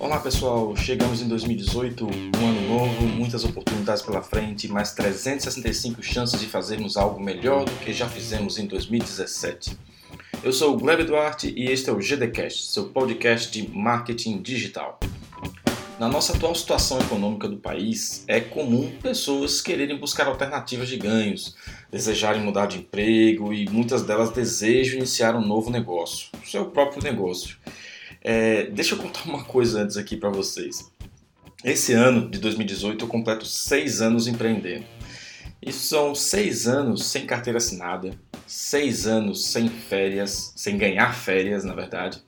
[0.00, 6.38] Olá pessoal, chegamos em 2018, um ano novo, muitas oportunidades pela frente, mais 365 chances
[6.38, 9.76] de fazermos algo melhor do que já fizemos em 2017.
[10.44, 15.00] Eu sou o Gleb Duarte e este é o GDcast, seu podcast de marketing digital.
[15.98, 21.56] Na nossa atual situação econômica do país, é comum pessoas quererem buscar alternativas de ganhos,
[21.90, 27.56] desejarem mudar de emprego e muitas delas desejam iniciar um novo negócio, seu próprio negócio.
[28.30, 30.92] É, deixa eu contar uma coisa antes aqui para vocês.
[31.64, 34.84] Esse ano de 2018 eu completo seis anos empreendendo.
[35.62, 38.10] Isso são seis anos sem carteira assinada,
[38.46, 42.22] seis anos sem férias, sem ganhar férias, na verdade,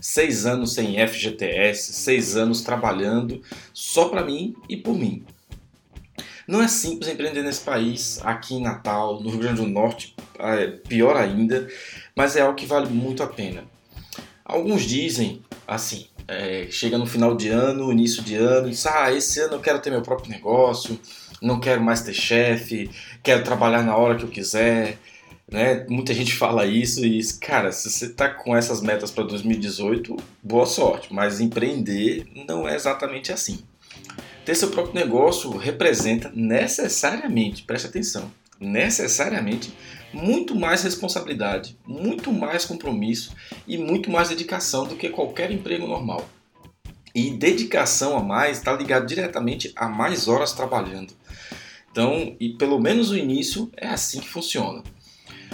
[0.00, 3.40] seis anos sem FGTS, seis anos trabalhando
[3.72, 5.24] só para mim e por mim.
[6.48, 10.66] Não é simples empreender nesse país, aqui em Natal, no Rio Grande do Norte, é
[10.66, 11.68] pior ainda,
[12.16, 13.75] mas é algo que vale muito a pena.
[14.48, 19.12] Alguns dizem assim, é, chega no final de ano, início de ano, e diz, ah,
[19.12, 20.98] esse ano eu quero ter meu próprio negócio,
[21.42, 22.88] não quero mais ter chefe,
[23.22, 24.98] quero trabalhar na hora que eu quiser,
[25.50, 25.84] né?
[25.88, 30.66] Muita gente fala isso e, cara, se você tá com essas metas para 2018, boa
[30.66, 33.60] sorte, mas empreender não é exatamente assim.
[34.44, 39.74] Ter seu próprio negócio representa necessariamente, preste atenção, necessariamente
[40.12, 43.34] muito mais responsabilidade, muito mais compromisso
[43.66, 46.28] e muito mais dedicação do que qualquer emprego normal.
[47.14, 51.14] E dedicação a mais está ligado diretamente a mais horas trabalhando.
[51.90, 54.82] Então, e pelo menos o início é assim que funciona.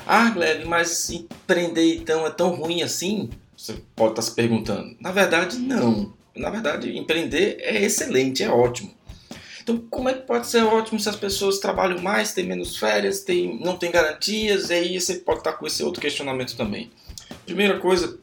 [0.06, 3.30] Ah, Gleb, mas empreender então é tão ruim assim?
[3.56, 4.96] Você pode estar se perguntando.
[5.00, 6.12] Na verdade, não.
[6.34, 8.92] Na verdade, empreender é excelente, é ótimo.
[9.62, 13.20] Então, como é que pode ser ótimo se as pessoas trabalham mais, têm menos férias,
[13.20, 14.70] têm, não têm garantias?
[14.70, 16.90] E aí você pode estar com esse outro questionamento também.
[17.46, 18.18] Primeira coisa,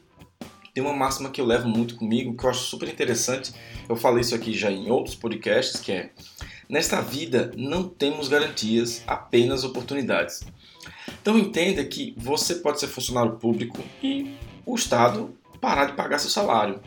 [0.73, 3.53] tem uma máxima que eu levo muito comigo, que eu acho super interessante.
[3.87, 6.09] Eu falei isso aqui já em outros podcasts, que é
[6.69, 10.43] Nesta vida não temos garantias, apenas oportunidades.
[11.19, 16.30] Então entenda que você pode ser funcionário público e o Estado parar de pagar seu
[16.30, 16.80] salário,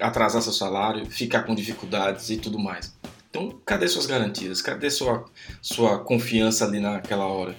[0.00, 2.94] atrasar seu salário, ficar com dificuldades e tudo mais.
[3.32, 4.60] Então, cadê suas garantias?
[4.60, 5.24] Cadê sua,
[5.62, 7.56] sua confiança ali naquela hora?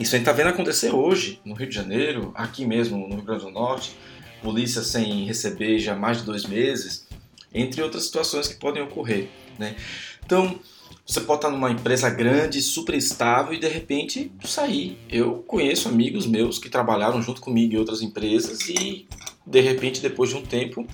[0.00, 3.22] Isso a gente está vendo acontecer hoje, no Rio de Janeiro, aqui mesmo no Rio
[3.22, 3.94] Grande do Norte,
[4.42, 7.06] polícia sem receber já mais de dois meses,
[7.52, 9.28] entre outras situações que podem ocorrer.
[9.58, 9.76] Né?
[10.24, 10.58] Então,
[11.06, 14.98] você pode estar numa empresa grande, super estável e de repente sair.
[15.10, 19.06] Eu conheço amigos meus que trabalharam junto comigo em outras empresas e
[19.46, 20.86] de repente, depois de um tempo,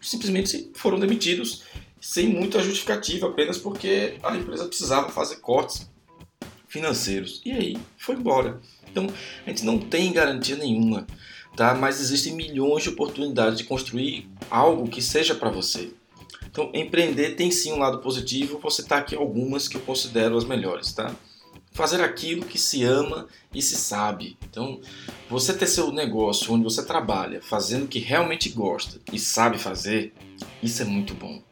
[0.00, 1.64] simplesmente foram demitidos
[2.06, 5.90] sem muita justificativa, apenas porque a empresa precisava fazer cortes
[6.68, 7.42] financeiros.
[7.44, 8.60] E aí foi embora.
[8.88, 9.08] Então
[9.44, 11.04] a gente não tem garantia nenhuma,
[11.56, 11.74] tá?
[11.74, 15.90] mas existem milhões de oportunidades de construir algo que seja para você.
[16.48, 20.44] Então, empreender tem sim um lado positivo, você está aqui algumas que eu considero as
[20.44, 21.14] melhores, tá?
[21.72, 24.38] Fazer aquilo que se ama e se sabe.
[24.48, 24.80] Então,
[25.28, 30.14] você ter seu negócio onde você trabalha, fazendo o que realmente gosta e sabe fazer,
[30.62, 31.42] isso é muito bom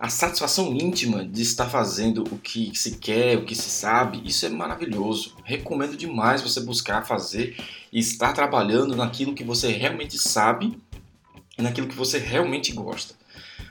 [0.00, 4.46] a satisfação íntima de estar fazendo o que se quer, o que se sabe, isso
[4.46, 5.36] é maravilhoso.
[5.44, 7.62] Recomendo demais você buscar fazer
[7.92, 10.74] e estar trabalhando naquilo que você realmente sabe
[11.58, 13.14] e naquilo que você realmente gosta.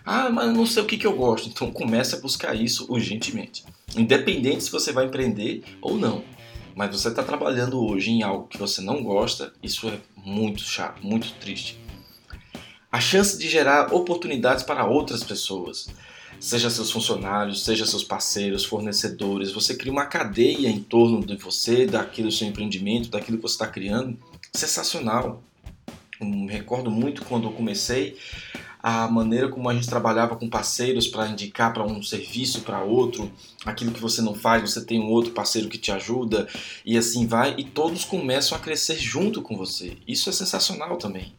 [0.06, 1.50] Ah, mas não sei o que, que eu gosto.
[1.50, 3.66] Então comece a buscar isso urgentemente.
[3.98, 6.24] Independente se você vai empreender ou não.
[6.76, 11.04] Mas você está trabalhando hoje em algo que você não gosta, isso é muito chato,
[11.04, 11.80] muito triste.
[12.92, 15.88] A chance de gerar oportunidades para outras pessoas
[16.40, 21.86] seja seus funcionários, seja seus parceiros, fornecedores, você cria uma cadeia em torno de você,
[21.86, 24.18] daquilo seu empreendimento, daquilo que você está criando,
[24.54, 25.44] sensacional.
[26.20, 28.18] Eu me recordo muito quando eu comecei
[28.82, 33.30] a maneira como a gente trabalhava com parceiros para indicar para um serviço para outro,
[33.66, 36.48] aquilo que você não faz, você tem um outro parceiro que te ajuda
[36.86, 39.98] e assim vai, e todos começam a crescer junto com você.
[40.08, 41.34] Isso é sensacional também.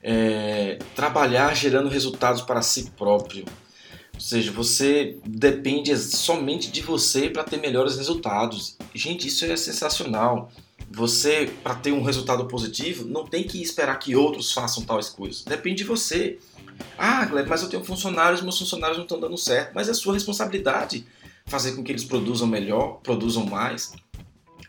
[0.00, 3.44] É, trabalhar gerando resultados para si próprio.
[4.18, 8.76] Ou seja, você depende somente de você para ter melhores resultados.
[8.92, 10.50] Gente, isso é sensacional.
[10.90, 15.44] Você, para ter um resultado positivo, não tem que esperar que outros façam tais coisas.
[15.44, 16.36] Depende de você.
[16.98, 19.70] Ah, Gleb, mas eu tenho funcionários, meus funcionários não estão dando certo.
[19.72, 21.06] Mas é sua responsabilidade
[21.46, 23.92] fazer com que eles produzam melhor, produzam mais,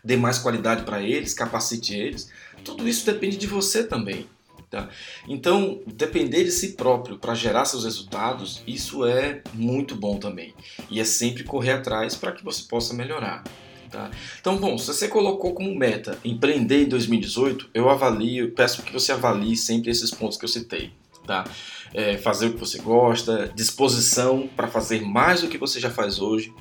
[0.04, 2.30] dê mais qualidade para eles, capacite eles.
[2.64, 4.28] Tudo isso depende de você também.
[4.70, 4.88] Tá?
[5.26, 10.54] Então, depender de si próprio para gerar seus resultados, isso é muito bom também.
[10.88, 13.42] E é sempre correr atrás para que você possa melhorar.
[13.90, 14.08] Tá?
[14.40, 19.10] Então, bom, se você colocou como meta empreender em 2018, eu avalio, peço que você
[19.10, 20.92] avalie sempre esses pontos que eu citei.
[21.26, 21.44] tá?
[21.92, 26.20] É, fazer o que você gosta, disposição para fazer mais do que você já faz
[26.20, 26.54] hoje,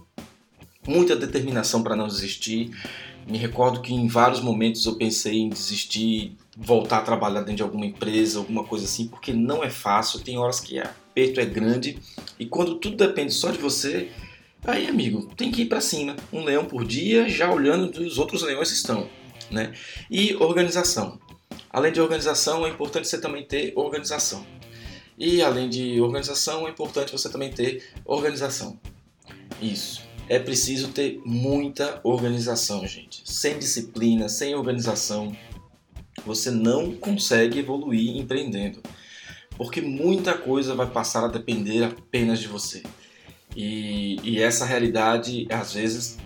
[0.89, 2.71] muita determinação para não desistir.
[3.27, 7.63] Me recordo que em vários momentos eu pensei em desistir, voltar a trabalhar dentro de
[7.63, 10.19] alguma empresa, alguma coisa assim, porque não é fácil.
[10.19, 11.99] Tem horas que o aperto é grande
[12.39, 14.09] e quando tudo depende só de você,
[14.65, 16.15] aí amigo, tem que ir para cima.
[16.33, 19.07] Um leão por dia, já olhando onde os outros leões estão,
[19.51, 19.73] né?
[20.09, 21.19] E organização.
[21.69, 24.43] Além de organização, é importante você também ter organização.
[25.19, 28.79] E além de organização, é importante você também ter organização.
[29.61, 33.23] Isso é preciso ter muita organização, gente.
[33.25, 35.35] Sem disciplina, sem organização,
[36.23, 38.81] você não consegue evoluir empreendendo.
[39.57, 42.83] Porque muita coisa vai passar a depender apenas de você.
[43.55, 46.19] E, e essa realidade, às vezes,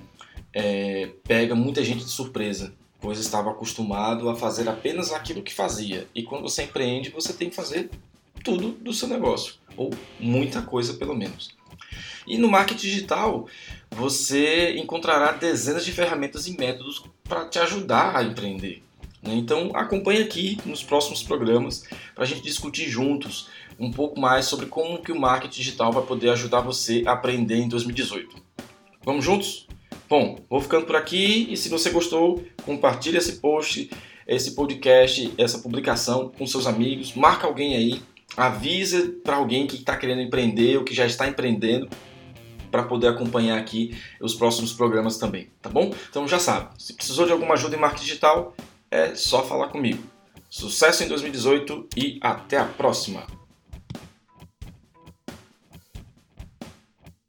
[0.51, 6.07] é, pega muita gente de surpresa, pois estava acostumado a fazer apenas aquilo que fazia.
[6.13, 7.89] E quando você empreende, você tem que fazer
[8.43, 11.55] tudo do seu negócio, ou muita coisa pelo menos.
[12.27, 13.47] E no marketing digital,
[13.91, 18.83] você encontrará dezenas de ferramentas e métodos para te ajudar a empreender.
[19.21, 19.35] Né?
[19.35, 21.83] Então acompanhe aqui nos próximos programas
[22.13, 23.47] para a gente discutir juntos
[23.79, 27.57] um pouco mais sobre como que o marketing digital vai poder ajudar você a aprender
[27.57, 28.35] em 2018.
[29.03, 29.67] Vamos juntos?
[30.09, 33.89] Bom, vou ficando por aqui e se você gostou, compartilhe esse post,
[34.27, 38.01] esse podcast, essa publicação com seus amigos, marca alguém aí,
[38.35, 41.87] avisa para alguém que está querendo empreender ou que já está empreendendo
[42.71, 45.93] para poder acompanhar aqui os próximos programas também, tá bom?
[46.09, 48.55] Então já sabe, se precisou de alguma ajuda em marketing digital,
[48.89, 50.03] é só falar comigo.
[50.49, 53.42] Sucesso em 2018 e até a próxima!